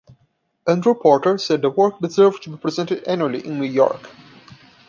[0.67, 4.09] Andrew Porter said the work deserved to be presented annually in New York.